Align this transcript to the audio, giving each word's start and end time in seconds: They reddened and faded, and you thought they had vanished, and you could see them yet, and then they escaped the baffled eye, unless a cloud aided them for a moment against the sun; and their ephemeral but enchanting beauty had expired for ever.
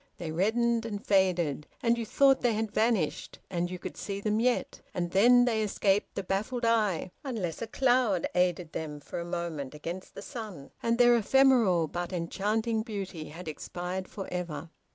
They 0.17 0.31
reddened 0.31 0.83
and 0.83 1.05
faded, 1.05 1.67
and 1.83 1.95
you 1.95 2.07
thought 2.07 2.41
they 2.41 2.53
had 2.55 2.71
vanished, 2.73 3.37
and 3.51 3.69
you 3.69 3.77
could 3.77 3.95
see 3.95 4.19
them 4.19 4.39
yet, 4.39 4.81
and 4.95 5.11
then 5.11 5.45
they 5.45 5.61
escaped 5.61 6.15
the 6.15 6.23
baffled 6.23 6.65
eye, 6.65 7.11
unless 7.23 7.61
a 7.61 7.67
cloud 7.67 8.25
aided 8.33 8.71
them 8.73 8.99
for 8.99 9.19
a 9.19 9.25
moment 9.25 9.75
against 9.75 10.15
the 10.15 10.23
sun; 10.23 10.71
and 10.81 10.97
their 10.97 11.15
ephemeral 11.15 11.87
but 11.87 12.11
enchanting 12.13 12.81
beauty 12.81 13.25
had 13.29 13.47
expired 13.47 14.07
for 14.07 14.27
ever. 14.33 14.71